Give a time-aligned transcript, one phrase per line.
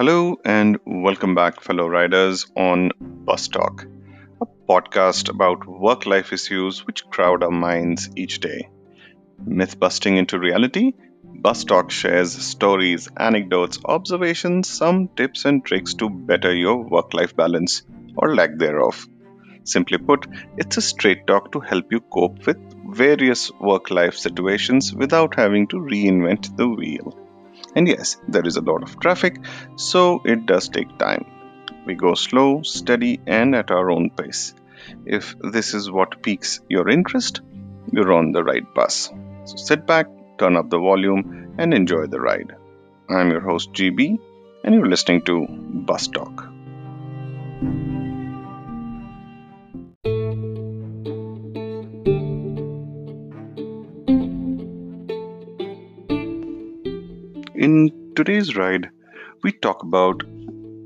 [0.00, 3.84] Hello and welcome back, fellow riders, on Bus Talk,
[4.40, 8.70] a podcast about work life issues which crowd our minds each day.
[9.44, 16.08] Myth busting into reality, Bus Talk shares stories, anecdotes, observations, some tips and tricks to
[16.08, 17.82] better your work life balance
[18.16, 19.06] or lack thereof.
[19.64, 20.26] Simply put,
[20.56, 25.66] it's a straight talk to help you cope with various work life situations without having
[25.66, 27.19] to reinvent the wheel.
[27.74, 29.36] And yes, there is a lot of traffic,
[29.76, 31.24] so it does take time.
[31.86, 34.54] We go slow, steady, and at our own pace.
[35.06, 37.40] If this is what piques your interest,
[37.92, 39.10] you're on the right bus.
[39.44, 40.06] So sit back,
[40.38, 42.54] turn up the volume, and enjoy the ride.
[43.08, 44.18] I'm your host, GB,
[44.64, 46.46] and you're listening to Bus Talk.
[58.14, 58.90] Today's ride,
[59.42, 60.22] we talk about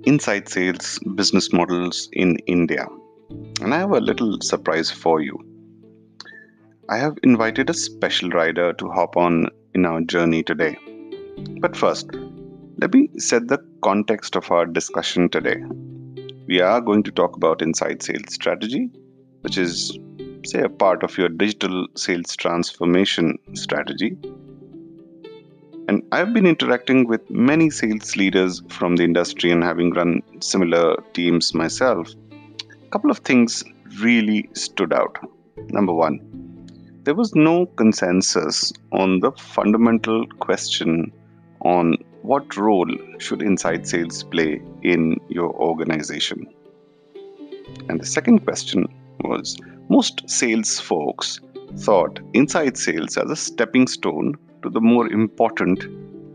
[0.04, 2.86] inside sales business models in India.
[3.60, 5.38] And I have a little surprise for you.
[6.90, 10.76] I have invited a special rider to hop on in our journey today.
[11.60, 12.10] But first,
[12.76, 15.62] let me set the context of our discussion today.
[16.46, 18.90] We are going to talk about inside sales strategy,
[19.40, 19.98] which is,
[20.44, 24.18] say, a part of your digital sales transformation strategy
[25.88, 30.96] and I've been interacting with many sales leaders from the industry and having run similar
[31.12, 32.08] teams myself.
[32.70, 33.62] A couple of things
[34.00, 35.18] really stood out.
[35.68, 36.20] Number one,
[37.02, 41.12] there was no consensus on the fundamental question
[41.60, 46.46] on what role should inside sales play in your organization.
[47.90, 48.86] And the second question
[49.20, 49.58] was
[49.90, 51.40] most sales folks
[51.76, 55.84] thought inside sales as a stepping stone to the more important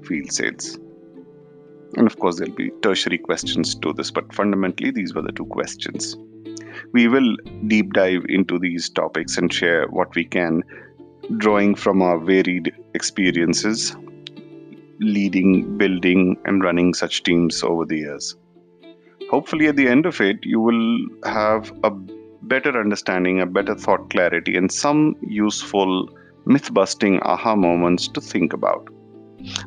[0.06, 0.80] field sales.
[1.98, 5.48] And of course, there'll be tertiary questions to this, but fundamentally, these were the two
[5.48, 6.16] questions.
[6.94, 7.36] We will
[7.68, 10.64] deep dive into these topics and share what we can,
[11.38, 13.96] drawing from our varied experiences,
[15.00, 18.36] leading, building, and running such teams over the years.
[19.32, 21.92] Hopefully, at the end of it, you will have a
[22.44, 26.10] better understanding, a better thought clarity, and some useful
[26.50, 28.88] myth busting aha moments to think about.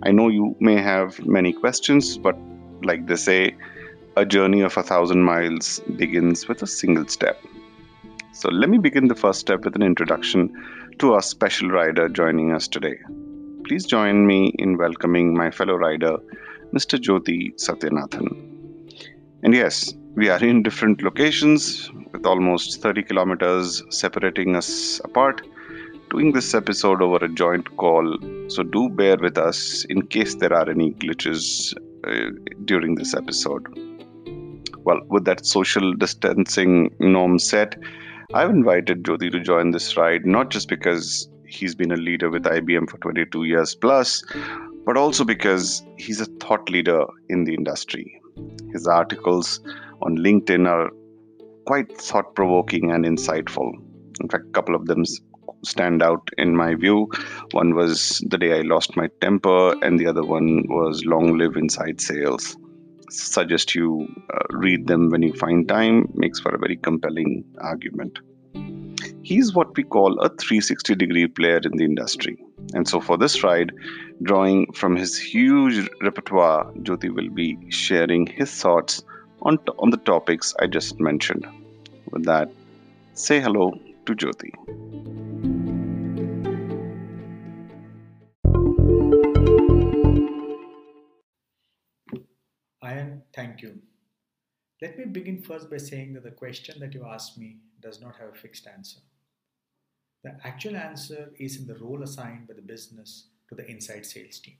[0.02, 2.36] I know you may have many questions, but
[2.82, 3.56] like they say,
[4.16, 7.40] a journey of a thousand miles begins with a single step.
[8.32, 10.50] So let me begin the first step with an introduction
[10.98, 12.96] to our special rider joining us today.
[13.64, 16.16] Please join me in welcoming my fellow rider,
[16.74, 16.98] Mr.
[16.98, 18.26] Jyoti Satyanathan.
[19.44, 25.42] And yes, we are in different locations with almost 30 kilometers separating us apart
[26.12, 28.18] doing this episode over a joint call,
[28.48, 31.74] so do bear with us in case there are any glitches
[32.06, 32.30] uh,
[32.66, 33.66] during this episode.
[34.84, 37.76] Well, with that social distancing norm set,
[38.34, 42.42] I've invited Jyoti to join this ride not just because he's been a leader with
[42.42, 44.22] IBM for 22 years plus,
[44.84, 48.20] but also because he's a thought leader in the industry.
[48.72, 49.60] His articles
[50.02, 50.90] on LinkedIn are
[51.66, 53.72] quite thought provoking and insightful.
[54.20, 55.04] In fact, a couple of them
[55.64, 57.10] stand out in my view.
[57.52, 61.56] One was The Day I Lost My Temper, and the other one was Long Live
[61.56, 62.56] Inside Sales.
[63.10, 68.18] Suggest you uh, read them when you find time, makes for a very compelling argument.
[69.22, 72.36] He's what we call a 360 degree player in the industry.
[72.74, 73.72] And so, for this ride,
[74.22, 79.02] drawing from his huge repertoire, Jyoti will be sharing his thoughts
[79.42, 81.46] on, on the topics I just mentioned.
[82.10, 82.50] With that,
[83.14, 83.72] say hello
[84.06, 85.31] to Jyoti.
[92.82, 93.80] Ayan, thank you.
[94.80, 98.16] Let me begin first by saying that the question that you asked me does not
[98.16, 98.98] have a fixed answer.
[100.24, 104.40] The actual answer is in the role assigned by the business to the inside sales
[104.40, 104.56] team.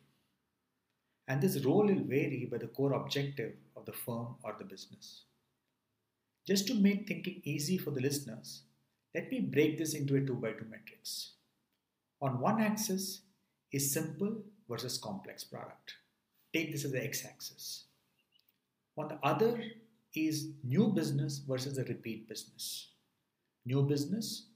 [1.26, 5.22] And this role will vary by the core objective of the firm or the business.
[6.46, 8.62] Just to make thinking easy for the listeners,
[9.14, 11.32] let me break this into a 2 by 2 matrix.
[12.20, 13.22] On one axis
[13.72, 15.94] is simple versus complex product.
[16.52, 17.84] Take this as the x axis.
[18.96, 19.62] On the other
[20.14, 22.88] is new business versus a repeat business.
[23.64, 24.46] New business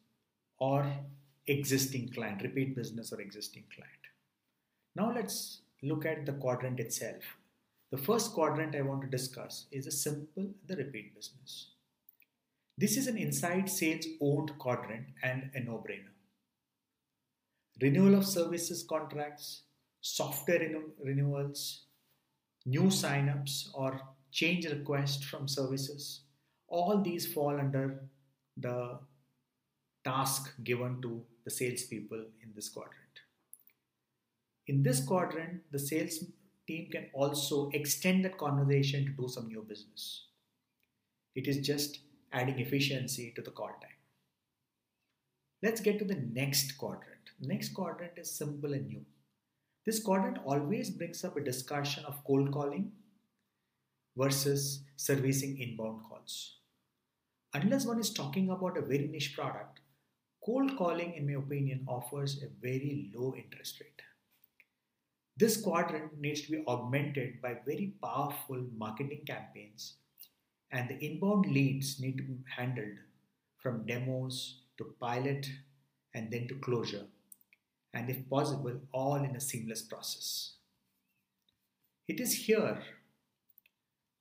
[0.58, 0.90] or
[1.46, 3.92] existing client, repeat business or existing client.
[4.94, 7.22] Now let's look at the quadrant itself.
[7.90, 11.68] The first quadrant I want to discuss is a simple, the repeat business.
[12.76, 16.12] This is an inside sales owned quadrant and a no brainer.
[17.80, 19.62] Renewal of services contracts,
[20.00, 21.84] software renewals,
[22.64, 24.00] new signups, or
[24.36, 26.20] change request from services.
[26.68, 28.02] All these fall under
[28.58, 28.98] the
[30.04, 33.22] task given to the salespeople in this quadrant.
[34.66, 36.18] In this quadrant, the sales
[36.66, 40.26] team can also extend that conversation to do some new business.
[41.34, 42.00] It is just
[42.32, 44.00] adding efficiency to the call time.
[45.62, 47.30] Let's get to the next quadrant.
[47.40, 49.04] Next quadrant is simple and new.
[49.86, 52.92] This quadrant always brings up a discussion of cold calling
[54.16, 56.56] versus servicing inbound calls.
[57.54, 59.80] Unless one is talking about a very niche product,
[60.44, 64.02] cold calling, in my opinion, offers a very low interest rate.
[65.36, 69.94] This quadrant needs to be augmented by very powerful marketing campaigns,
[70.70, 72.98] and the inbound leads need to be handled
[73.58, 75.46] from demos to pilot
[76.14, 77.04] and then to closure,
[77.92, 80.52] and if possible, all in a seamless process.
[82.08, 82.82] It is here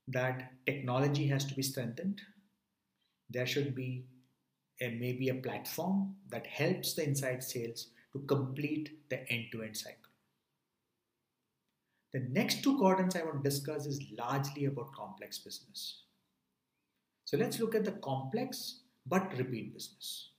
[0.08, 2.22] that technology has to be strengthened.
[3.30, 4.06] There should be
[4.82, 9.76] a, maybe a platform that helps the inside sales to complete the end to end
[9.76, 10.12] cycle.
[12.14, 16.04] The next two quadrants I want to discuss is largely about complex business.
[17.26, 20.30] So let's look at the complex but repeat business.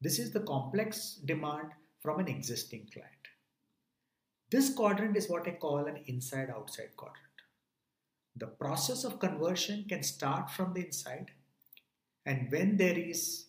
[0.00, 1.68] This is the complex demand
[2.00, 3.10] from an existing client.
[4.50, 7.25] This quadrant is what I call an inside outside quadrant.
[8.38, 11.30] The process of conversion can start from the inside,
[12.26, 13.46] and when there is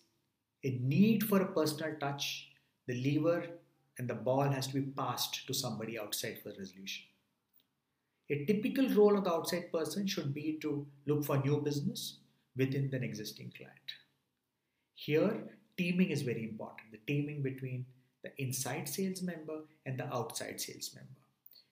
[0.64, 2.48] a need for a personal touch,
[2.86, 3.44] the lever
[3.98, 7.04] and the ball has to be passed to somebody outside for resolution.
[8.30, 12.18] A typical role of the outside person should be to look for new business
[12.56, 13.74] within an existing client.
[14.94, 15.44] Here,
[15.76, 17.86] teaming is very important the teaming between
[18.22, 21.27] the inside sales member and the outside sales member.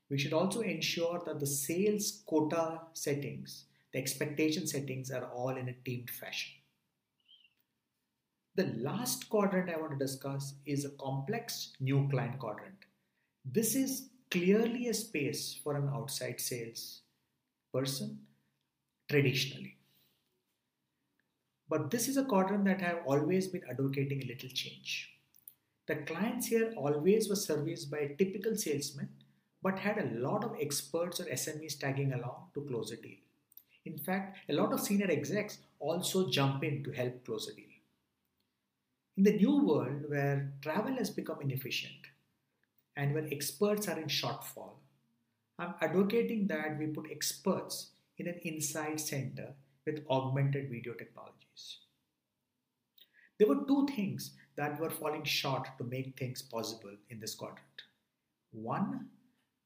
[0.08, 5.68] We should also ensure that the sales quota settings, the expectation settings, are all in
[5.68, 6.52] a teamed fashion.
[8.54, 12.86] The last quadrant I want to discuss is a complex new client quadrant.
[13.44, 17.02] This is clearly a space for an outside sales
[17.72, 18.20] person
[19.10, 19.76] traditionally.
[21.68, 25.10] But this is a quadrant that I have always been advocating a little change.
[25.86, 29.08] The clients here always were serviced by a typical salesman,
[29.62, 33.18] but had a lot of experts or SMEs tagging along to close a deal.
[33.84, 37.64] In fact, a lot of senior execs also jump in to help close a deal.
[39.16, 42.08] In the new world where travel has become inefficient
[42.96, 44.72] and where experts are in shortfall,
[45.58, 49.54] I'm advocating that we put experts in an inside center
[49.86, 51.78] with augmented video technologies.
[53.38, 57.82] There were two things that were falling short to make things possible in this quadrant.
[58.52, 59.08] One,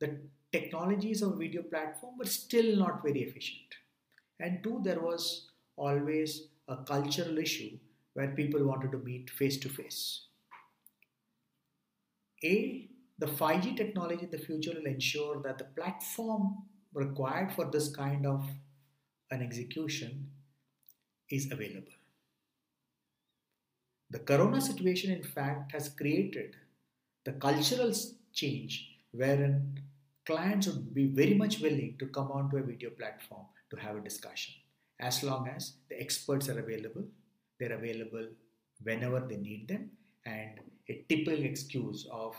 [0.01, 0.19] the
[0.53, 3.77] technologies of video platform were still not very efficient.
[4.41, 7.79] And two, there was always a cultural issue
[8.15, 10.23] where people wanted to meet face to face.
[12.43, 12.89] A,
[13.19, 16.63] the 5G technology in the future will ensure that the platform
[16.95, 18.45] required for this kind of
[19.31, 20.31] an execution
[21.31, 21.93] is available.
[24.11, 26.57] The corona situation, in fact, has created
[27.25, 27.93] the cultural
[28.33, 29.81] change wherein
[30.31, 34.01] clients would be very much willing to come onto a video platform to have a
[34.09, 34.55] discussion
[35.01, 37.05] as long as the experts are available,
[37.59, 38.27] they're available
[38.83, 39.91] whenever they need them,
[40.27, 42.37] and a typical excuse of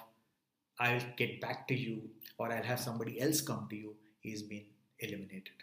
[0.80, 4.66] I'll get back to you or I'll have somebody else come to you is being
[5.00, 5.60] eliminated.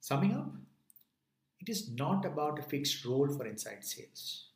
[0.00, 0.52] Summing up,
[1.60, 4.46] it is not about a fixed role for inside sales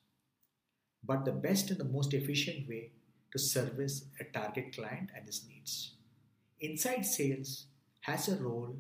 [1.05, 2.90] but the best and the most efficient way
[3.33, 5.98] to service a target client and his needs.
[6.61, 7.67] Inside sales
[8.00, 8.75] has a role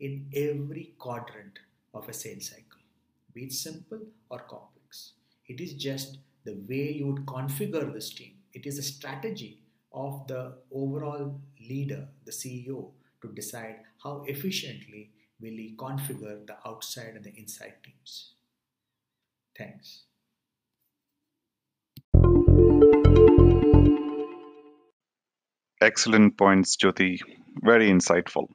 [0.00, 1.58] in every quadrant
[1.94, 2.82] of a sales cycle,
[3.32, 5.12] be it simple or complex.
[5.46, 8.34] It is just the way you would configure this team.
[8.52, 9.62] It is a strategy
[9.92, 12.90] of the overall leader, the CEO,
[13.22, 15.10] to decide how efficiently
[15.40, 18.34] will he configure the outside and the inside teams.
[19.56, 20.02] Thanks.
[25.82, 27.18] Excellent points, Jyoti.
[27.62, 28.46] Very insightful.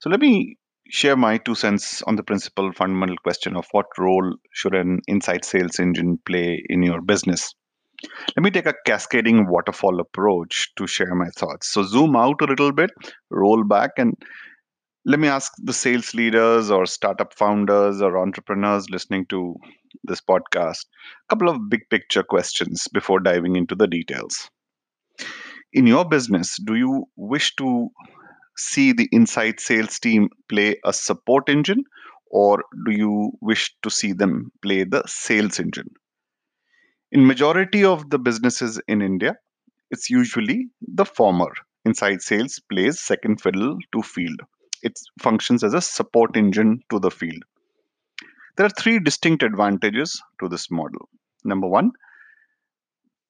[0.00, 0.58] So let me
[0.90, 5.44] share my two cents on the principal fundamental question of what role should an inside
[5.44, 7.54] sales engine play in your business.
[8.36, 11.68] Let me take a cascading waterfall approach to share my thoughts.
[11.68, 12.90] So zoom out a little bit,
[13.30, 14.14] roll back, and
[15.04, 19.56] let me ask the sales leaders or startup founders or entrepreneurs listening to
[20.04, 20.86] this podcast
[21.26, 24.50] a couple of big picture questions before diving into the details
[25.72, 27.90] in your business, do you wish to
[28.56, 31.84] see the inside sales team play a support engine
[32.30, 35.88] or do you wish to see them play the sales engine?
[37.12, 39.36] In majority of the businesses in india
[39.90, 41.50] it's usually the former.
[41.84, 44.40] Inside sales plays second fiddle to field.
[44.82, 47.42] It functions as a support engine to the field.
[48.56, 51.08] There are three distinct advantages to this model.
[51.44, 51.92] Number one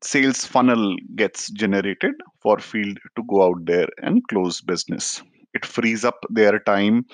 [0.02, 5.22] sales funnel gets generated for field to go out there and close business.
[5.54, 7.06] It frees up their time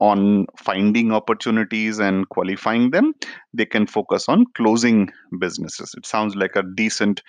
[0.00, 3.14] on finding opportunities and qualifying them.
[3.54, 5.94] They can focus on closing businesses.
[5.96, 7.22] It sounds like a decent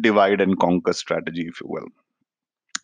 [0.00, 1.88] divide and conquer strategy if you will.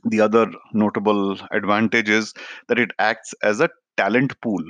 [0.05, 2.35] The other notable advantage is
[2.69, 4.63] that it acts as a talent pool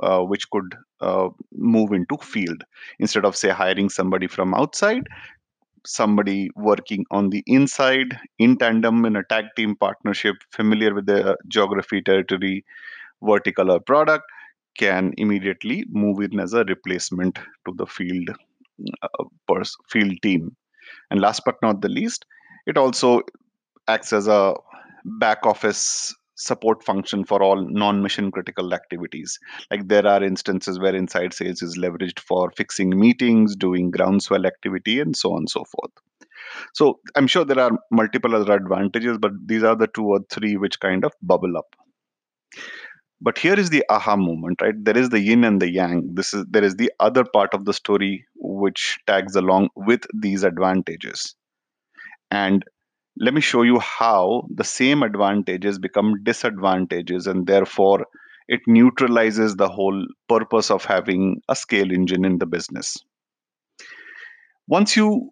[0.00, 2.62] uh, which could uh, move into field.
[2.98, 5.04] Instead of say hiring somebody from outside
[5.86, 11.36] somebody working on the inside in tandem in a tag team partnership familiar with the
[11.48, 12.64] geography territory
[13.22, 14.24] vertical or product
[14.78, 18.28] can immediately move in as a replacement to the field
[19.02, 20.54] uh, pers- field team.
[21.10, 22.26] And last but not the least
[22.66, 23.22] it also
[23.88, 24.54] acts as a
[25.04, 29.38] back office support function for all non-mission critical activities.
[29.70, 35.00] Like there are instances where inside sales is leveraged for fixing meetings doing groundswell activity
[35.00, 35.92] and so on and so forth.
[36.74, 40.56] So i'm sure there are multiple other advantages but these are the two or three
[40.56, 41.74] which kind of bubble up.
[43.20, 44.74] But here is the aha moment right?
[44.76, 46.14] There is the yin and the yang.
[46.14, 50.44] This is there is the other part of the story which tags along with these
[50.44, 51.34] advantages.
[52.30, 52.64] And
[53.18, 58.06] let me show you how the same advantages become disadvantages and therefore
[58.48, 62.96] it neutralizes the whole purpose of having a scale engine in the business.
[64.68, 65.30] Once you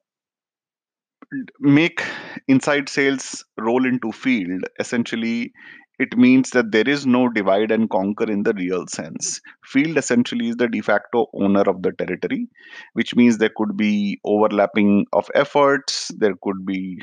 [1.60, 2.02] make
[2.48, 5.52] inside sales roll into field essentially
[5.98, 9.40] it means that there is no divide and conquer in the real sense.
[9.64, 12.48] Field essentially is the de facto owner of the territory,
[12.94, 17.00] which means there could be overlapping of efforts, there could be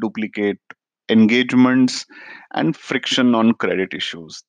[0.00, 0.58] duplicate
[1.08, 2.04] engagements,
[2.54, 4.42] and friction on credit issues.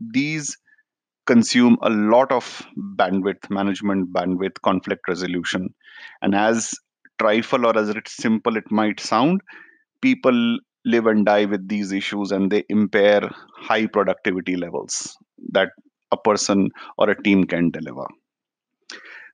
[0.00, 0.56] These
[1.26, 2.66] consume a lot of
[2.96, 5.68] bandwidth, management bandwidth, conflict resolution.
[6.22, 6.74] And as
[7.18, 9.40] trifle or as simple it might sound,
[10.02, 15.16] people live and die with these issues and they impair high productivity levels
[15.52, 15.70] that
[16.12, 18.06] a person or a team can deliver.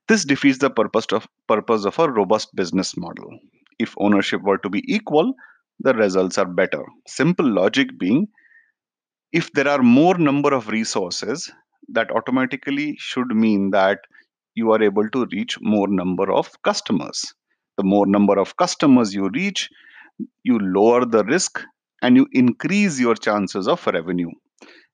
[0.09, 3.39] This defeats the purpose of, purpose of a robust business model.
[3.79, 5.35] If ownership were to be equal,
[5.79, 6.83] the results are better.
[7.07, 8.27] Simple logic being
[9.33, 11.51] if there are more number of resources,
[11.89, 14.01] that automatically should mean that
[14.55, 17.33] you are able to reach more number of customers.
[17.79, 19.71] The more number of customers you reach,
[20.42, 21.62] you lower the risk
[22.02, 24.31] and you increase your chances of revenue.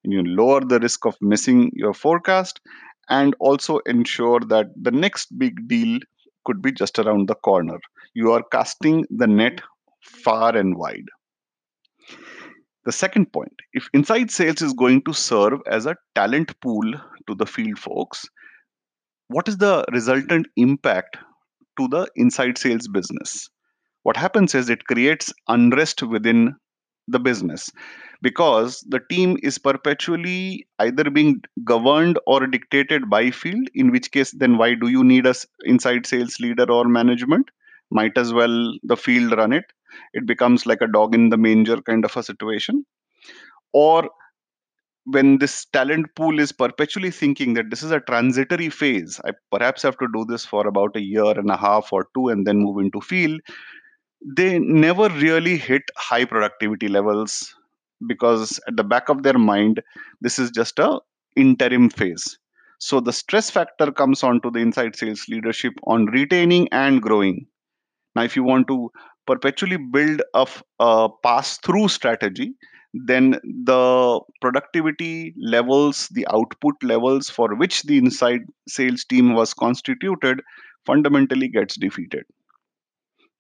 [0.05, 2.61] And you lower the risk of missing your forecast
[3.09, 5.99] and also ensure that the next big deal
[6.45, 7.79] could be just around the corner.
[8.15, 9.61] You are casting the net
[10.03, 11.09] far and wide.
[12.85, 16.91] The second point if inside sales is going to serve as a talent pool
[17.27, 18.25] to the field folks,
[19.29, 21.19] what is the resultant impact
[21.79, 23.51] to the inside sales business?
[24.09, 26.55] What happens is it creates unrest within
[27.09, 27.71] the business
[28.23, 34.33] because the team is perpetually either being governed or dictated by field in which case
[34.33, 35.35] then why do you need a
[35.65, 37.51] inside sales leader or management?
[37.91, 39.65] Might as well the field run it.
[40.13, 42.85] It becomes like a dog in the manger kind of a situation.
[43.73, 44.11] Or
[45.05, 49.87] when this talent pool is perpetually thinking that this is a transitory phase i perhaps
[49.87, 52.59] have to do this for about a year and a half or two and then
[52.65, 53.41] move into field
[54.25, 57.55] they never really hit high productivity levels
[58.07, 59.83] because at the back of their mind
[60.21, 61.01] this is just a
[61.37, 62.39] interim phase.
[62.79, 67.47] So the stress factor comes onto the inside sales leadership on retaining and growing.
[68.17, 68.91] Now if you want to
[69.27, 70.47] perpetually build a,
[70.81, 72.55] a pass through strategy
[72.95, 73.33] then
[73.65, 80.43] the productivity levels the output levels for which the inside sales team was constituted
[80.87, 82.25] fundamentally gets defeated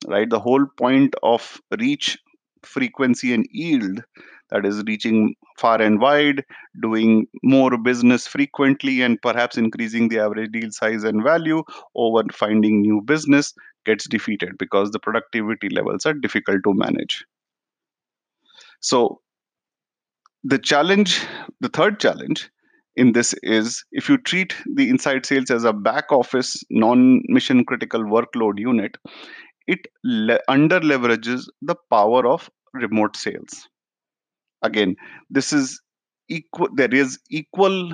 [0.06, 0.28] right?
[0.28, 2.18] The whole point of reach
[2.62, 4.02] frequency and yield
[4.50, 6.44] that is reaching far and wide
[6.80, 11.62] doing more business frequently and perhaps increasing the average deal size and value
[11.94, 13.52] over finding new business
[13.84, 17.24] gets defeated because the productivity levels are difficult to manage.
[18.80, 19.20] So
[20.44, 21.20] the challenge
[21.60, 22.50] the third challenge
[22.96, 27.64] in this is if you treat the inside sales as a back office non mission
[27.64, 28.96] critical workload unit
[29.68, 33.68] it le- under leverages the power of remote sales.
[34.62, 34.96] Again
[35.30, 35.80] this is
[36.28, 37.92] equal there is equal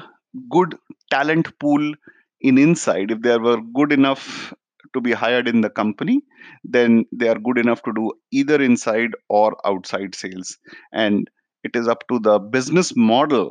[0.51, 0.77] good
[1.11, 1.95] talent pool
[2.41, 3.11] in inside.
[3.11, 4.53] If they were good enough
[4.95, 6.23] to be hired in the company
[6.65, 10.59] then they are good enough to do either inside or outside sales.
[10.93, 11.31] And
[11.65, 13.51] it is up to the business model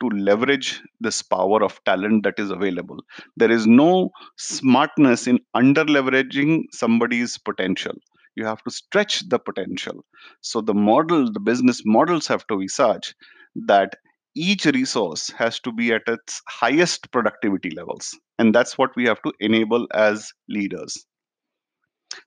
[0.00, 2.98] to leverage this power of talent that is available.
[3.36, 7.94] There is no smartness in under leveraging somebody's potential.
[8.36, 10.04] You have to stretch the potential.
[10.42, 13.14] So the model the business models have to be such
[13.54, 13.94] that
[14.36, 19.22] each resource has to be at its highest productivity levels and that's what we have
[19.22, 21.06] to enable as leaders.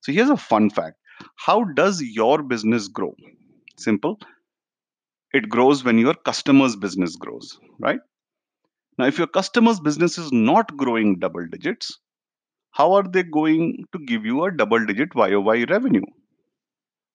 [0.02, 0.96] So here's a fun fact.
[1.36, 3.14] How does your business grow?
[3.78, 4.20] Simple
[5.34, 8.00] it grows when your customer's business grows right
[8.98, 12.00] now if your customer's business is not growing double digits
[12.78, 16.06] how are they going to give you a double digit YOY revenue?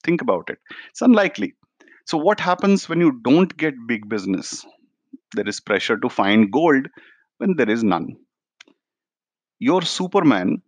[0.04, 0.58] Think about it.
[0.90, 1.54] It's unlikely.
[2.06, 4.66] So, what happens when you don't get big business?
[5.36, 6.88] There is pressure to find gold
[7.38, 8.16] when there is none.
[9.60, 10.62] Your Superman,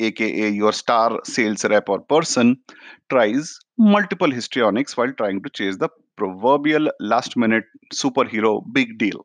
[0.00, 2.56] aka your star sales rep or person,
[3.10, 9.24] tries multiple histrionics while trying to chase the proverbial last minute superhero big deal.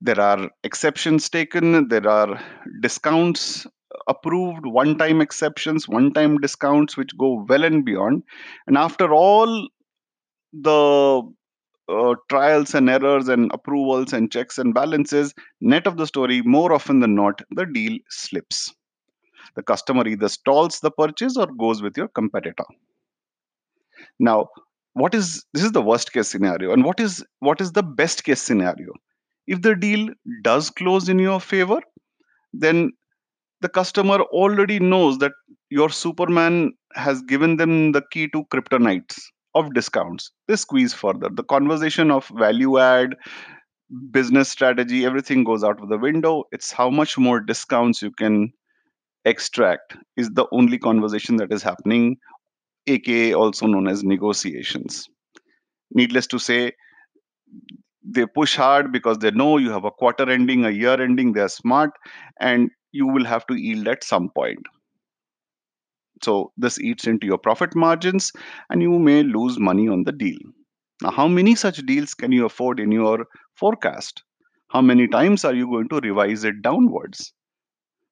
[0.00, 2.40] There are exceptions taken there are
[2.80, 3.66] discounts
[4.08, 8.22] approved one time exceptions one time discounts which go well and beyond.
[8.66, 9.68] And after all
[10.52, 11.22] the
[11.88, 16.72] uh, trials and errors and approvals and checks and balances net of the story more
[16.72, 18.72] often than not the deal slips
[19.56, 22.64] the customer either stalls the purchase or goes with your competitor
[24.18, 24.48] now
[24.94, 28.24] what is this is the worst case scenario and what is what is the best
[28.24, 28.92] case scenario
[29.50, 30.08] if the deal
[30.42, 31.80] does close in your favor,
[32.52, 32.92] then
[33.60, 35.32] the customer already knows that
[35.70, 39.20] your Superman has given them the key to kryptonites
[39.56, 40.30] of discounts.
[40.46, 41.28] They squeeze further.
[41.32, 43.16] The conversation of value add,
[44.12, 46.44] business strategy, everything goes out of the window.
[46.52, 48.52] It's how much more discounts you can
[49.24, 52.16] extract is the only conversation that is happening,
[52.86, 55.08] aka also known as negotiations.
[55.92, 56.72] Needless to say,
[58.02, 61.48] they push hard because they know you have a quarter ending, a year ending, they're
[61.48, 61.90] smart,
[62.40, 64.66] and you will have to yield at some point.
[66.22, 68.32] So this eats into your profit margins,
[68.68, 70.38] and you may lose money on the deal.
[71.02, 74.22] Now, how many such deals can you afford in your forecast?
[74.68, 77.32] How many times are you going to revise it downwards?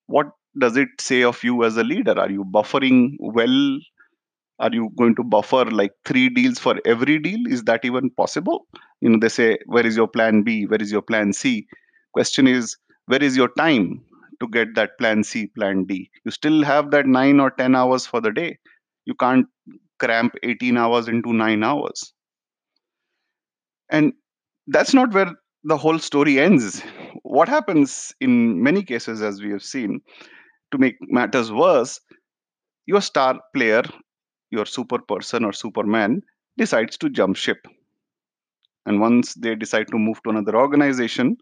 [0.07, 2.19] What does it say of you as a leader?
[2.19, 3.79] Are you buffering well?
[4.61, 7.41] Are you going to buffer like three deals for every deal?
[7.49, 8.67] Is that even possible?
[9.01, 11.67] you know they say where is your plan b where is your plan c
[12.13, 14.05] question is where is your time
[14.41, 18.07] to get that plan c plan d you still have that 9 or 10 hours
[18.07, 18.59] for the day
[19.07, 19.47] you can't
[20.01, 22.13] cramp 18 hours into 9 hours
[23.91, 24.13] and
[24.69, 25.33] that's not where
[25.65, 26.83] the whole story ends
[27.23, 30.01] what happens in many cases as we have seen
[30.73, 32.01] to make matters worse
[32.87, 33.83] your star player
[34.51, 36.23] your super person or superman
[36.57, 37.67] decides to jump ship.
[38.87, 41.37] And once they decide to move to another organization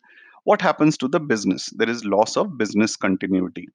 [0.44, 1.70] what happens to the business?
[1.76, 3.68] There is loss of business continuity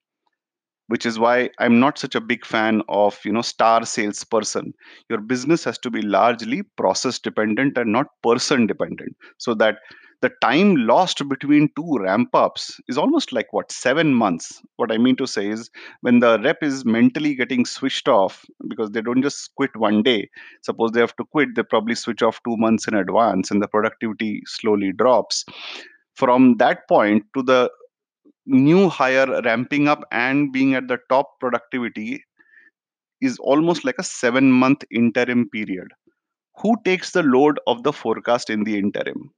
[0.87, 4.73] which is why i'm not such a big fan of you know star salesperson.
[5.09, 9.77] Your business has to be largely process dependent and not person dependent so that
[10.21, 14.61] the time lost between two ramp ups is almost like what seven months.
[14.75, 15.69] What i mean to say is
[16.01, 20.29] when the rep is mentally getting switched off because they don't just quit one day.
[20.61, 23.67] Suppose they have to quit they probably switch off two months in advance and the
[23.67, 25.43] productivity slowly drops.
[26.15, 27.71] From that point to the
[28.45, 32.23] new hire ramping up and being at the top productivity
[33.21, 35.87] is almost like a seven month interim period.
[36.61, 39.31] Who takes the load of the forecast in the interim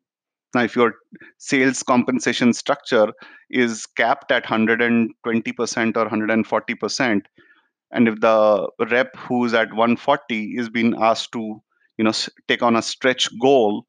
[0.54, 0.94] now, if your
[1.38, 3.08] sales compensation structure
[3.50, 7.22] is capped at 120% or 140%,
[7.92, 11.62] and if the rep who's at 140 is being asked to,
[11.98, 12.12] you know,
[12.48, 13.86] take on a stretch goal,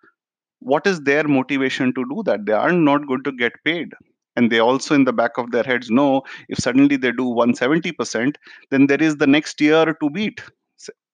[0.60, 2.46] what is their motivation to do that?
[2.46, 3.92] They are not going to get paid.
[4.36, 8.36] And they also, in the back of their heads, know if suddenly they do 170%,
[8.70, 10.40] then there is the next year to beat.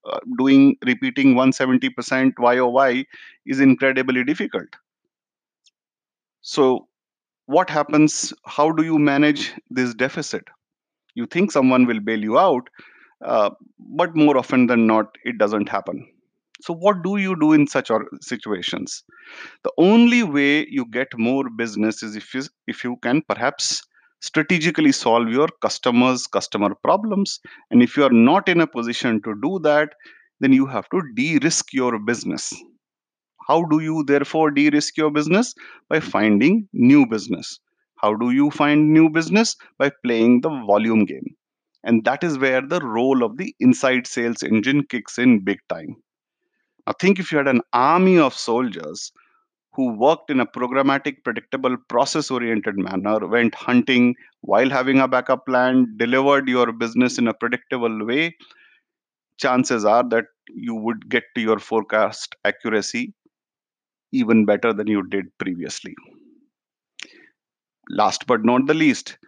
[0.06, 3.04] Uh, doing repeating 170% YOY
[3.44, 4.68] is incredibly difficult.
[6.42, 6.88] So,
[7.46, 8.32] what happens?
[8.46, 10.44] How do you manage this deficit?
[11.14, 12.68] You think someone will bail you out,
[13.24, 16.06] uh, but more often than not, it doesn't happen.
[16.62, 19.02] So, what do you do in such situations?
[19.64, 23.82] The only way you get more business is if you, if you can perhaps
[24.20, 27.40] strategically solve your customers' customer problems.
[27.70, 29.90] And if you are not in a position to do that,
[30.40, 32.52] then you have to de risk your business.
[33.50, 35.56] How do you therefore de risk your business?
[35.88, 37.58] By finding new business.
[37.96, 39.56] How do you find new business?
[39.76, 41.34] By playing the volume game.
[41.82, 45.96] And that is where the role of the inside sales engine kicks in big time.
[46.86, 49.10] Now, think if you had an army of soldiers
[49.74, 55.44] who worked in a programmatic, predictable, process oriented manner, went hunting while having a backup
[55.44, 58.36] plan, delivered your business in a predictable way,
[59.38, 63.12] chances are that you would get to your forecast accuracy
[64.12, 65.94] even better than you did previously.
[67.90, 69.18] Last but not the least,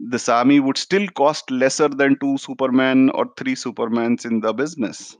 [0.00, 5.16] this army would still cost lesser than two Superman or three Supermans in the business.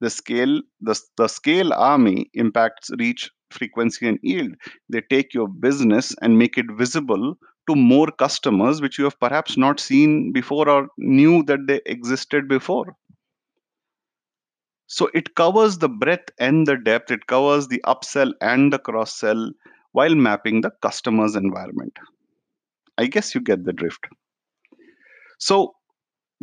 [0.00, 4.56] The scale, the, the scale army impacts reach, frequency, and yield.
[4.88, 7.36] They take your business and make it visible
[7.68, 12.48] to more customers which you have perhaps not seen before or knew that they existed
[12.48, 12.96] before.
[14.88, 19.14] So it covers the breadth and the depth, it covers the upsell and the cross
[19.14, 19.52] sell
[19.92, 21.96] while mapping the customer's environment.
[22.98, 24.06] I guess you get the drift.
[25.40, 25.74] So,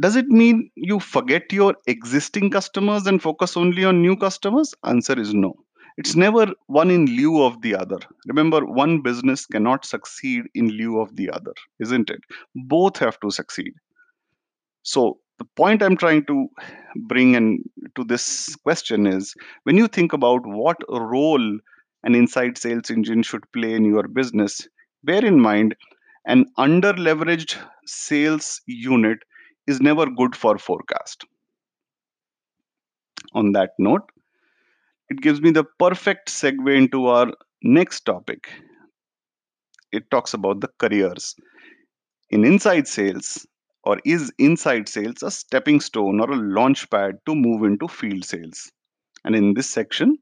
[0.02, 4.74] does it mean you forget your existing customers and focus only on new customers?
[4.86, 5.56] Answer is no.
[5.98, 8.00] It's never one in lieu of the other.
[8.28, 12.22] Remember, one business cannot succeed in lieu of the other, isn't it?
[12.56, 13.74] Both have to succeed.
[14.84, 16.48] So, the point I'm trying to
[17.08, 17.64] bring in
[17.96, 21.60] to this question is when you think about what role
[22.04, 24.68] an inside sales engine should play in your business,
[25.04, 25.76] bear in mind
[26.26, 29.20] an under leveraged sales unit
[29.68, 31.26] is never good for forecast.
[33.34, 34.10] On that note,
[35.10, 38.50] it gives me the perfect segue into our next topic.
[39.92, 41.36] It talks about the careers.
[42.30, 43.46] In inside sales,
[43.86, 48.26] or is inside sales a stepping stone or a launch pad to move into field
[48.26, 48.72] sales?
[49.26, 50.18] And in this section,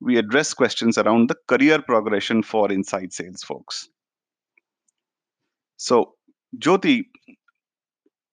[0.00, 3.88] we address questions around the career progression for inside sales folks.
[5.76, 6.14] So,
[6.56, 7.06] Jyoti,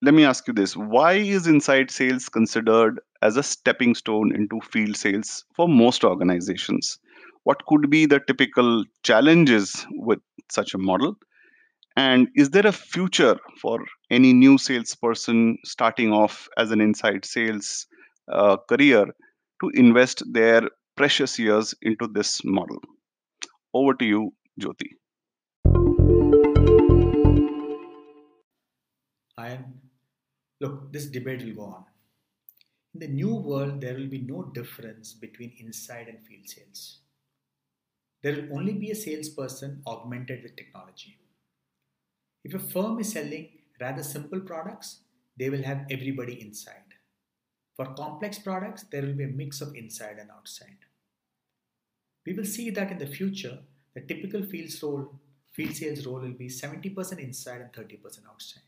[0.02, 0.76] let me ask you this.
[0.76, 7.00] Why is inside sales considered as a stepping stone into field sales for most organizations?
[7.44, 11.18] What could be the typical challenges with such a model?
[11.98, 13.80] And is there a future for
[14.12, 17.88] any new salesperson starting off as an inside sales
[18.32, 19.06] uh, career
[19.62, 20.62] to invest their
[20.96, 22.78] precious years into this model?
[23.74, 24.32] Over to you,
[24.62, 24.92] Jyoti.
[29.40, 29.80] And
[30.62, 31.86] look, this debate will go on.
[32.94, 37.00] In the new world, there will be no difference between inside and field sales.
[38.22, 41.18] There will only be a salesperson augmented with technology.
[42.48, 43.50] If a firm is selling
[43.82, 45.02] rather simple products,
[45.38, 46.94] they will have everybody inside.
[47.76, 50.78] For complex products, there will be a mix of inside and outside.
[52.26, 53.60] We will see that in the future,
[53.94, 55.20] the typical field, role,
[55.52, 58.64] field sales role will be 70% inside and 30% outside.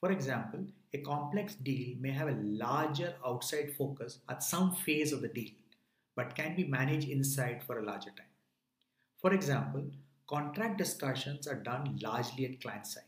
[0.00, 5.22] For example, a complex deal may have a larger outside focus at some phase of
[5.22, 5.54] the deal,
[6.16, 8.34] but can be managed inside for a larger time.
[9.22, 9.92] For example,
[10.28, 13.04] contract discussions are done largely at client side.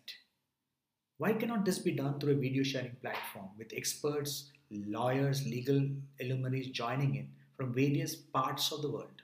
[1.18, 5.88] Why cannot this be done through a video sharing platform with experts, lawyers, legal
[6.20, 9.22] luminaries joining in from various parts of the world?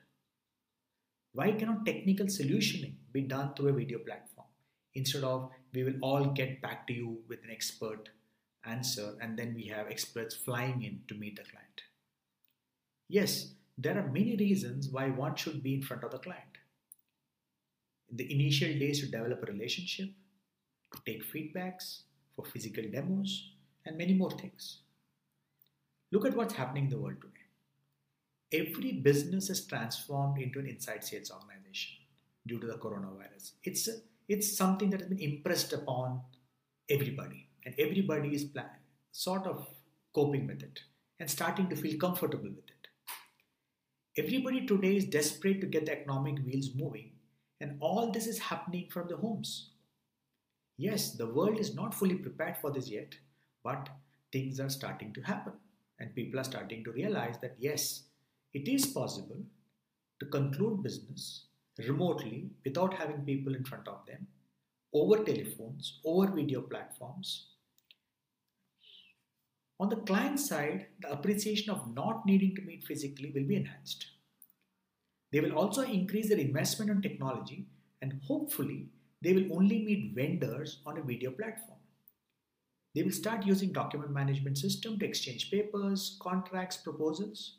[1.33, 4.49] Why cannot technical solutioning be done through a video platform
[4.95, 8.09] instead of we will all get back to you with an expert
[8.65, 11.83] answer and then we have experts flying in to meet the client.
[13.09, 16.59] Yes, there are many reasons why one should be in front of the client.
[18.15, 20.09] The initial days to develop a relationship,
[20.93, 22.03] to take feedbacks,
[22.35, 23.51] for physical demos,
[23.85, 24.79] and many more things.
[26.13, 28.65] Look at what's happening in the world today.
[28.65, 31.97] Every business is transformed into an inside sales organization
[32.47, 33.53] due to the coronavirus.
[33.65, 33.89] It's
[34.29, 36.21] it's something that has been impressed upon
[36.89, 38.79] everybody, and everybody is plan-
[39.11, 39.67] sort of
[40.15, 40.81] coping with it
[41.19, 42.89] and starting to feel comfortable with it.
[44.17, 47.11] Everybody today is desperate to get the economic wheels moving,
[47.61, 49.71] and all this is happening from the homes.
[50.77, 53.15] Yes, the world is not fully prepared for this yet,
[53.63, 53.89] but
[54.33, 55.53] things are starting to happen,
[56.01, 58.03] and people are starting to realize that yes,
[58.53, 59.43] it is possible
[60.21, 61.47] to conclude business
[61.79, 64.27] remotely without having people in front of them,
[64.93, 67.47] over telephones, over video platforms.
[69.81, 74.07] On the client side, the appreciation of not needing to meet physically will be enhanced.
[75.35, 77.67] They will also increase their investment on technology
[78.01, 81.81] and hopefully they will only meet vendors on a video platform.
[82.95, 87.57] They will start using document management system to exchange papers, contracts, proposals.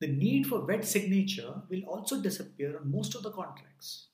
[0.00, 4.06] the need for wet signature will also disappear on most of the contracts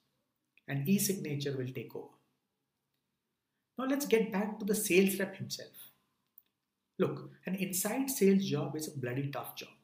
[0.67, 2.17] and e-signature will take over.
[3.79, 5.93] Now let's get back to the sales rep himself.
[6.99, 9.78] Look, an inside sales job is a bloody tough job.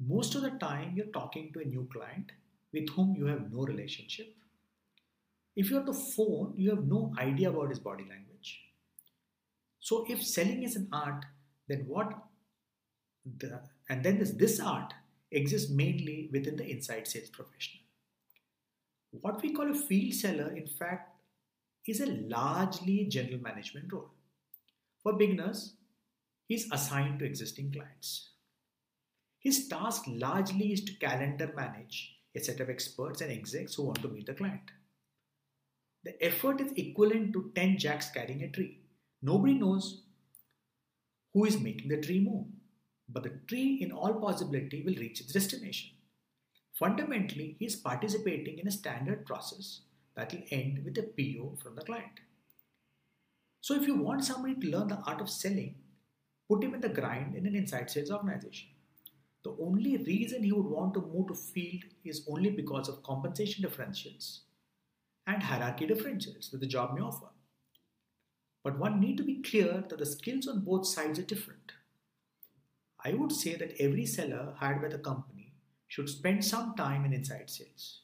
[0.00, 2.32] Most of the time, you're talking to a new client
[2.72, 4.34] with whom you have no relationship.
[5.56, 8.60] If you're on the phone, you have no idea about his body language.
[9.80, 11.24] So, if selling is an art,
[11.68, 12.12] then what
[13.38, 14.94] the and then this, this art
[15.30, 17.82] exists mainly within the inside sales professional.
[19.10, 21.16] What we call a field seller, in fact,
[21.86, 24.10] is a largely general management role.
[25.02, 25.74] For beginners,
[26.46, 28.30] he's assigned to existing clients.
[29.40, 34.02] His task largely is to calendar manage a set of experts and execs who want
[34.02, 34.70] to meet the client.
[36.04, 38.80] The effort is equivalent to 10 jacks carrying a tree.
[39.22, 40.02] Nobody knows
[41.32, 42.46] who is making the tree move,
[43.08, 45.90] but the tree, in all possibility, will reach its destination.
[46.74, 49.80] Fundamentally, he is participating in a standard process
[50.16, 52.20] that will end with a PO from the client.
[53.60, 55.76] So, if you want somebody to learn the art of selling,
[56.48, 58.68] put him in the grind in an inside sales organization.
[59.42, 63.64] The only reason he would want to move to field is only because of compensation
[63.64, 64.40] differentials
[65.26, 67.28] and hierarchy differentials that the job may offer.
[68.62, 71.72] But one need to be clear that the skills on both sides are different.
[73.02, 75.54] I would say that every seller hired by the company
[75.88, 78.02] should spend some time in inside sales.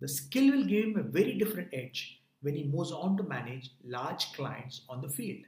[0.00, 3.70] The skill will give him a very different edge when he moves on to manage
[3.84, 5.44] large clients on the field.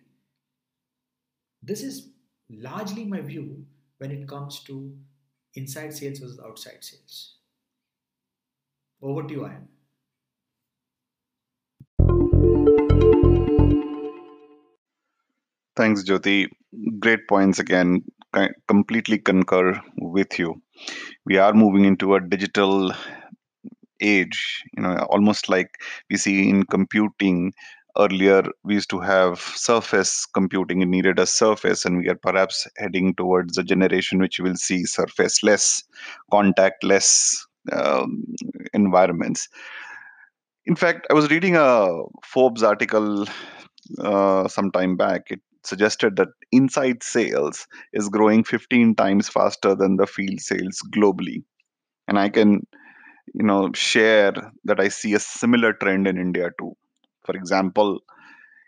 [1.63, 2.11] This is
[2.51, 3.65] largely my view
[3.99, 4.97] when it comes to
[5.55, 7.37] inside sales versus outside sales.
[9.03, 9.69] Over to you, Ian.
[15.77, 16.49] Thanks, Jyoti.
[16.99, 18.03] Great points again.
[18.35, 20.63] I completely concur with you.
[21.27, 22.93] We are moving into a digital
[24.01, 25.69] age, you know, almost like
[26.11, 27.53] we see in computing
[27.99, 32.67] earlier we used to have surface computing it needed a surface and we are perhaps
[32.77, 35.83] heading towards a generation which will see surface less
[36.31, 38.25] contact less um,
[38.75, 39.49] environments.
[40.67, 41.89] In fact i was reading a
[42.25, 43.27] forbes article
[44.01, 45.31] uh, some time back.
[45.31, 51.43] It suggested that inside sales is growing 15 times faster than the field sales globally.
[52.09, 52.67] And i can
[53.35, 54.33] you know share
[54.65, 56.75] that i see a similar trend in india too
[57.29, 58.01] for example,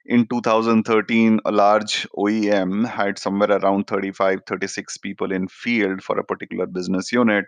[0.05, 6.25] in 2013, a large OEM had somewhere around 35, 36 people in field for a
[6.25, 7.47] particular business unit,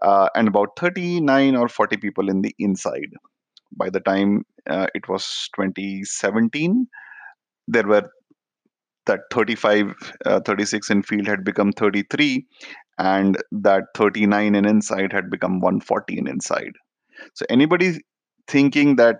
[0.00, 3.12] uh, and about 39 or 40 people in the inside.
[3.76, 6.86] By the time uh, it was 2017,
[7.68, 8.08] there were
[9.04, 12.46] that 35, uh, 36 in field had become 33,
[12.96, 16.72] and that 39 in inside had become 140 in inside.
[17.34, 17.98] So anybody
[18.48, 19.18] thinking that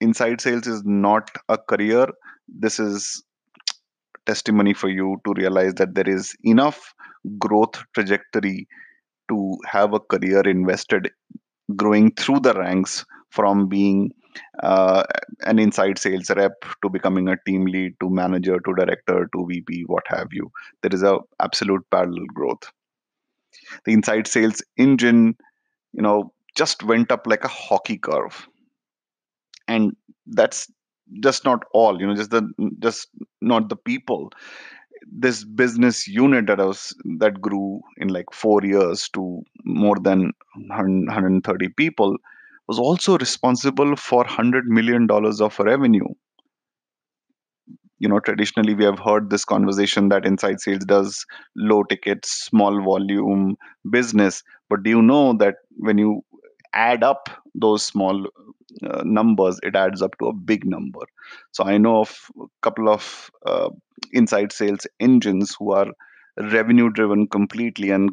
[0.00, 2.06] inside sales is not a career.
[2.48, 3.22] This is
[4.26, 6.94] testimony for you to realize that there is enough
[7.38, 8.66] growth trajectory
[9.28, 11.10] to have a career invested
[11.76, 14.10] growing through the ranks from being
[14.62, 15.02] uh,
[15.44, 19.82] an inside sales rep to becoming a team lead to manager to director to vp
[19.86, 20.50] what have you.
[20.82, 22.70] There is a absolute parallel growth.
[23.84, 25.36] The inside sales engine
[25.92, 28.46] you know just went up like a hockey curve
[29.68, 29.92] and
[30.26, 30.70] that's
[31.22, 32.42] just not all you know just the
[32.80, 33.08] just
[33.40, 34.30] not the people.
[35.10, 41.68] This business unit that was that grew in like four years to more than 130
[41.68, 42.16] people
[42.68, 46.08] was also responsible for 100 million dollars of revenue.
[47.98, 51.24] You know traditionally we have heard this conversation that inside sales does
[51.56, 53.56] low ticket small volume
[53.90, 56.22] business but do you know that when you
[56.76, 58.26] add up those small
[58.84, 61.00] uh, numbers, it adds up to a big number.
[61.52, 63.70] So I know of a couple of uh,
[64.12, 65.88] inside sales engines who are
[66.38, 68.10] revenue driven completely and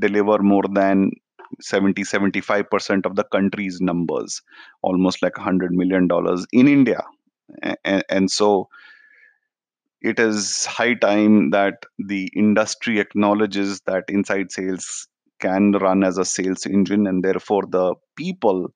[0.00, 1.10] deliver more than
[1.60, 4.42] 70 75% of the country's numbers
[4.82, 7.00] almost like 100 million dollars in india
[7.84, 8.68] and, and so
[10.00, 15.08] it is high time that the industry acknowledges that inside sales
[15.44, 18.68] can run as a sales engine and therefore the people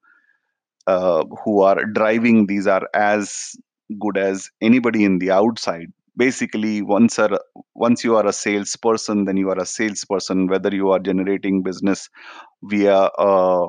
[0.86, 3.54] uh, who are driving these are as
[4.00, 5.86] good as anybody in the outside.
[6.16, 7.38] Basically once are
[7.74, 12.08] once you are a salesperson then you are a salesperson whether you are generating business
[12.64, 13.66] via a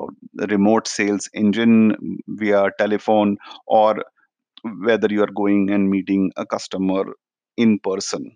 [0.48, 3.36] remote sales engine via telephone
[3.66, 4.02] or
[4.88, 7.04] whether you are going and meeting a customer
[7.56, 8.34] in person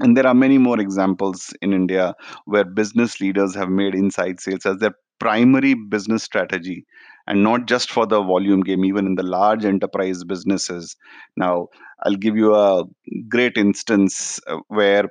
[0.00, 2.14] and there are many more examples in India
[2.46, 6.84] where business leaders have made inside sales as their primary business strategy
[7.26, 10.96] and not just for the volume game, even in the large enterprise businesses.
[11.36, 11.68] Now,
[12.02, 12.84] I'll give you a
[13.28, 15.08] great instance uh, where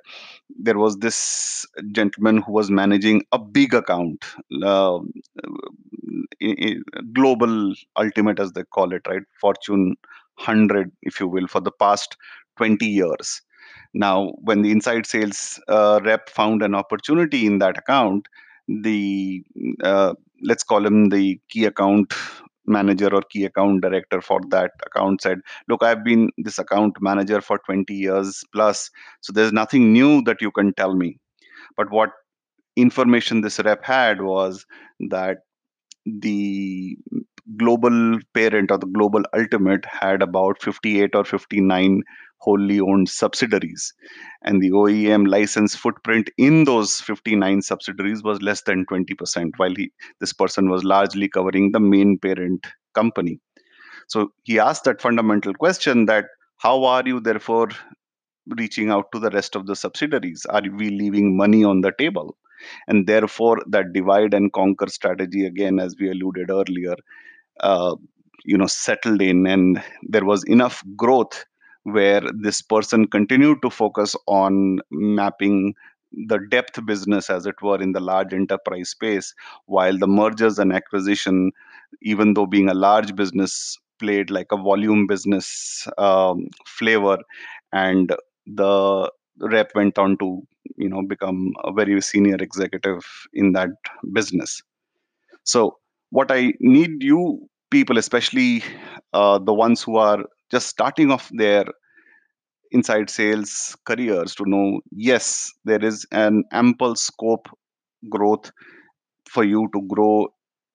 [0.59, 4.25] there was this gentleman who was managing a big account,
[4.63, 4.99] uh,
[7.13, 9.23] global ultimate, as they call it, right?
[9.39, 9.95] Fortune
[10.37, 12.17] 100, if you will, for the past
[12.57, 13.41] 20 years
[13.93, 18.27] now, when the inside sales uh, rep found an opportunity in that account,
[18.67, 19.43] the
[19.83, 22.13] uh, let's call him the key account
[22.65, 27.41] manager or key account director for that account said, Look, I've been this account manager
[27.41, 28.89] for 20 years plus,
[29.21, 31.19] so there's nothing new that you can tell me.
[31.77, 32.11] But what
[32.75, 34.65] information this rep had was
[35.09, 35.39] that
[36.05, 36.97] the
[37.57, 42.01] global parent or the global ultimate had about 58 or 59
[42.37, 43.93] wholly owned subsidiaries.
[44.43, 49.91] And the OEM license footprint in those 59 subsidiaries was less than 20% while he
[50.19, 53.39] this person was largely covering the main parent company.
[54.07, 56.25] So he asked that fundamental question that
[56.57, 57.69] how are you therefore
[58.57, 60.45] reaching out to the rest of the subsidiaries?
[60.49, 62.37] Are we leaving money on the table?
[62.87, 66.95] And therefore that divide and conquer strategy again as we alluded earlier
[67.59, 67.95] uh,
[68.45, 71.45] you know settled in and there was enough growth
[71.83, 75.73] where this person continued to focus on mapping
[76.27, 79.33] the depth business as it were in the large enterprise space
[79.65, 81.51] while the mergers and acquisition
[82.01, 87.17] even though being a large business played like a volume business um, flavor
[87.71, 88.13] and
[88.45, 90.41] the rep went on to
[90.77, 93.69] you know become a very senior executive in that
[94.13, 94.61] business.
[95.43, 95.77] So,
[96.13, 97.21] what I need you
[97.71, 98.63] people, especially
[99.13, 101.65] uh, the ones who are just starting off their
[102.71, 107.47] inside sales careers, to know yes, there is an ample scope
[108.09, 108.51] growth
[109.29, 110.27] for you to grow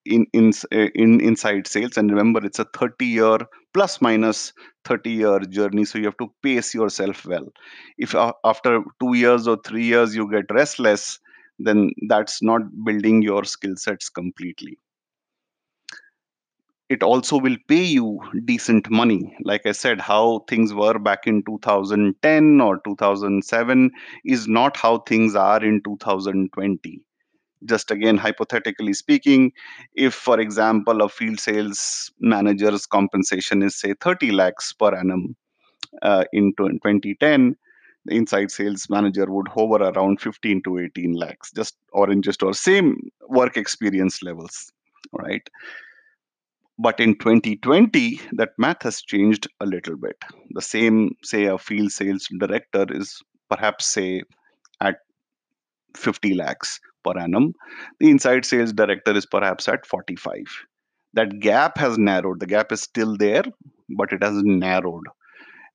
[0.07, 0.53] in in
[0.95, 1.97] in inside sales.
[1.99, 3.39] And remember it's a 30 year
[3.75, 4.53] plus minus
[4.85, 7.49] 30 year journey so you have to pace yourself well.
[7.99, 11.19] If uh, after 2 years or 3 years you get restless
[11.59, 14.79] then that's not building your skill sets completely
[16.89, 19.37] it also will pay you decent money.
[19.43, 23.91] Like I said, how things were back in 2010 or 2007
[24.25, 27.01] is not how things are in 2020.
[27.65, 29.53] Just again, hypothetically speaking,
[29.95, 35.37] if, for example, a field sales manager's compensation is, say, 30 lakhs per annum
[36.03, 37.57] uh, in 2010,
[38.07, 42.43] the inside sales manager would hover around 15 to 18 lakhs, just or in just
[42.43, 44.73] or same work experience levels,
[45.13, 45.49] right?
[46.79, 50.17] But in 2020, that math has changed a little bit.
[50.51, 54.23] The same, say, a field sales director is perhaps, say,
[54.81, 54.97] at
[55.97, 57.55] 50 lakhs per annum.
[57.99, 60.37] The inside sales director is perhaps at 45.
[61.15, 62.41] That gap has narrowed.
[62.41, 63.45] The gap is still there,
[63.97, 65.05] but it has narrowed.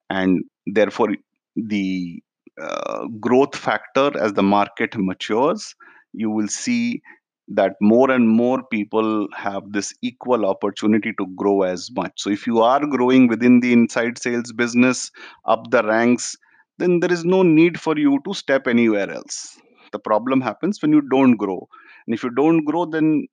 [0.09, 1.15] And therefore,
[1.55, 2.21] the
[2.61, 5.75] uh, growth factor as the market matures,
[6.13, 7.01] you will see
[7.47, 12.13] that more and more people have this equal opportunity to grow as much.
[12.17, 15.11] So if you are growing within the inside sales business
[15.45, 16.37] up the ranks,
[16.77, 19.57] then there is no need for you to step anywhere else.
[19.91, 21.67] The problem happens when you don't grow.
[22.07, 23.27] And if you don't grow, then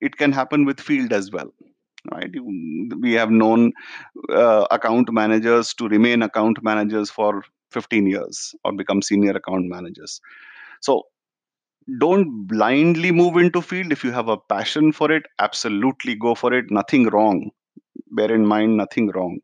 [0.00, 1.52] it can happen with field as well
[2.12, 2.30] right
[3.00, 3.72] we have known
[4.30, 10.20] uh, account managers to remain account managers for 15 years or become senior account managers
[10.80, 11.04] so
[11.98, 13.92] don't blindly move into field.
[13.92, 16.70] If you have a passion for it absolutely go for it.
[16.70, 17.50] Nothing wrong.
[18.10, 19.40] Bear in mind nothing wrong.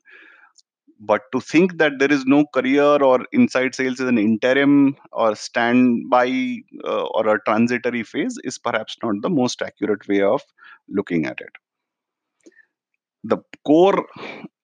[1.00, 5.36] But to think that there is no career or inside sales is an interim or
[5.36, 10.42] standby uh, or a transitory phase is perhaps not the most accurate way of
[10.88, 11.52] looking at it.
[13.22, 14.06] The core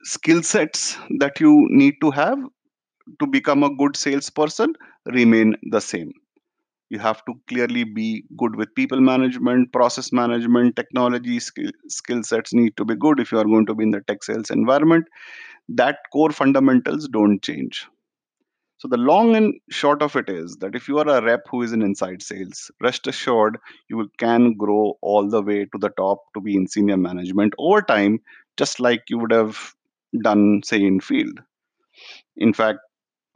[0.02, 2.38] skill sets that you need to have
[3.20, 4.74] to become a good salesperson
[5.06, 6.12] remain the same
[6.90, 12.52] you have to clearly be good with people management process management technology skill, skill sets
[12.52, 15.06] need to be good if you are going to be in the tech sales environment.
[15.68, 17.86] That core fundamentals don't change.
[18.78, 21.62] So the long and short of it is that if you are a rep who
[21.62, 23.56] is in inside sales rest assured
[23.88, 27.80] you can grow all the way to the top to be in senior management over
[27.80, 28.20] time
[28.58, 29.74] just like you would have
[30.22, 31.40] done say in field.
[32.36, 32.80] In fact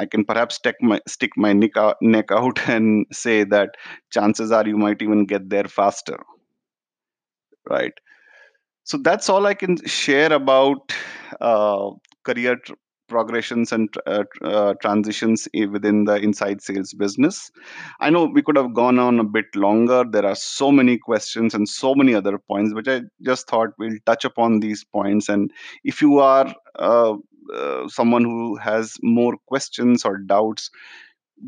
[0.01, 3.76] I can perhaps stick my stick my neck out, and say that
[4.11, 6.18] chances are you might even get there faster,
[7.68, 7.92] right?
[8.84, 10.94] So that's all I can share about
[11.40, 11.90] uh,
[12.24, 12.72] career tr-
[13.09, 17.51] progressions and uh, uh, transitions within the inside sales business.
[18.01, 20.05] I know we could have gone on a bit longer.
[20.11, 23.99] There are so many questions and so many other points, which I just thought we'll
[24.07, 25.28] touch upon these points.
[25.28, 25.51] And
[25.84, 27.14] if you are uh,
[27.55, 30.70] uh, someone who has more questions or doubts,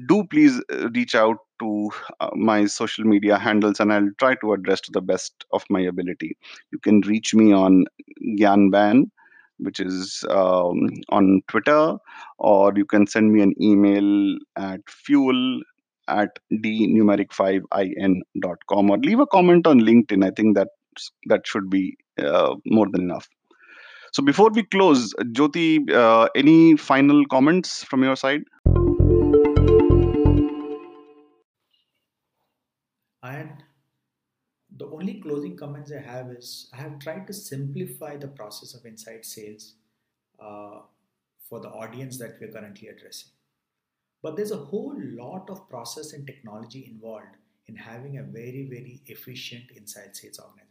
[0.06, 1.90] do please uh, reach out to
[2.20, 5.80] uh, my social media handles and I'll try to address to the best of my
[5.80, 6.36] ability.
[6.72, 7.86] You can reach me on
[8.38, 9.10] Gyanban,
[9.58, 11.96] which is um, on Twitter,
[12.38, 15.60] or you can send me an email at fuel
[16.08, 20.24] at dnumeric5in.com or leave a comment on LinkedIn.
[20.24, 20.68] I think that
[21.26, 23.28] that should be uh, more than enough.
[24.12, 28.42] So before we close, Jyoti, uh, any final comments from your side?
[33.22, 33.62] And
[34.76, 38.84] the only closing comments I have is I have tried to simplify the process of
[38.84, 39.74] inside sales
[40.40, 40.80] uh,
[41.48, 43.30] for the audience that we're currently addressing.
[44.22, 47.36] But there's a whole lot of process and technology involved
[47.68, 50.69] in having a very, very efficient inside sales organization.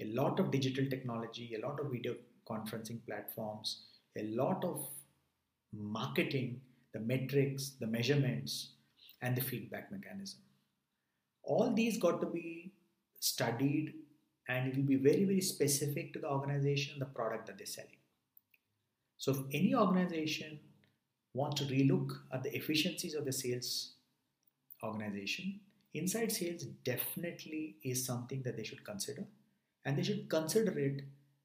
[0.00, 2.14] A lot of digital technology, a lot of video
[2.48, 3.84] conferencing platforms,
[4.18, 4.88] a lot of
[5.72, 6.60] marketing,
[6.92, 8.70] the metrics, the measurements,
[9.22, 10.40] and the feedback mechanism.
[11.42, 12.72] All these got to be
[13.20, 13.94] studied
[14.48, 18.00] and it will be very very specific to the organization the product that they're selling.
[19.16, 20.60] So if any organization
[21.32, 23.94] wants to relook at the efficiencies of the sales
[24.82, 25.60] organization
[25.94, 29.24] inside sales definitely is something that they should consider
[29.84, 31.02] and they should consider it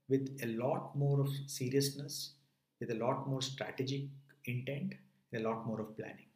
[0.07, 2.33] with a lot more of seriousness
[2.79, 4.03] with a lot more strategic
[4.45, 4.93] intent
[5.33, 6.29] a lot more of planning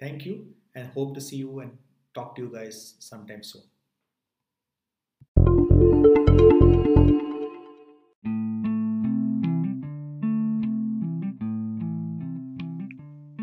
[0.00, 1.76] thank you and hope to see you and
[2.16, 3.62] talk to you guys sometime soon.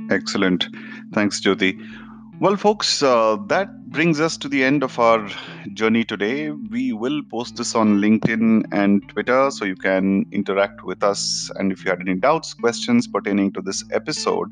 [0.10, 0.68] Excellent.
[1.14, 1.80] Thanks, Jyoti.
[2.40, 5.30] Well, folks, uh, that brings us to the end of our
[5.74, 6.50] journey today.
[6.50, 11.52] We will post this on LinkedIn and Twitter so you can interact with us.
[11.58, 14.52] And if you had any doubts, questions pertaining to this episode,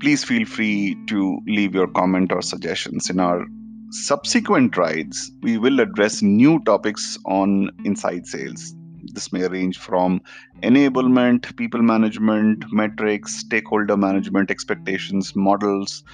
[0.00, 3.10] please feel free to leave your comment or suggestions.
[3.10, 3.44] In our
[3.90, 8.74] subsequent rides, we will address new topics on inside sales.
[9.12, 10.22] This may range from
[10.62, 16.04] enablement, people management, metrics, stakeholder management, expectations, models,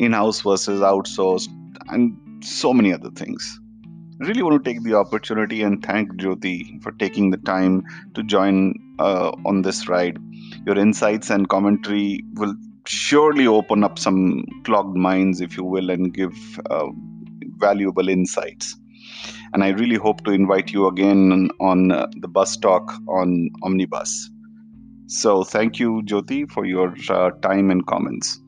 [0.00, 1.48] in house versus outsourced,
[1.90, 3.60] and so many other things.
[4.20, 7.84] I really want to take the opportunity and thank Jyoti for taking the time
[8.14, 10.18] to join uh, on this ride.
[10.66, 12.54] Your insights and commentary will
[12.86, 16.34] surely open up some clogged minds, if you will, and give
[16.70, 16.88] uh,
[17.58, 18.76] valuable insights.
[19.52, 24.30] And I really hope to invite you again on, uh, the bus talk on Omnibus.
[25.06, 28.40] So thank you, Jyoti, for your uh, time and comments.